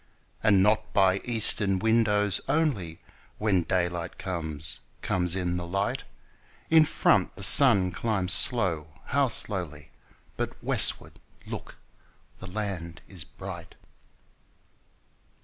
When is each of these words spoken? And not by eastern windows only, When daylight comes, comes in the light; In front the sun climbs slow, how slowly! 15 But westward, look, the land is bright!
And 0.41 0.63
not 0.63 0.93
by 0.95 1.19
eastern 1.19 1.77
windows 1.77 2.41
only, 2.49 3.01
When 3.37 3.61
daylight 3.61 4.17
comes, 4.17 4.79
comes 5.03 5.35
in 5.35 5.57
the 5.57 5.67
light; 5.67 6.05
In 6.71 6.85
front 6.85 7.35
the 7.35 7.43
sun 7.43 7.91
climbs 7.91 8.33
slow, 8.33 8.87
how 9.05 9.27
slowly! 9.27 9.91
15 10.37 10.37
But 10.37 10.63
westward, 10.63 11.19
look, 11.45 11.75
the 12.39 12.49
land 12.49 13.01
is 13.07 13.23
bright! 13.23 13.75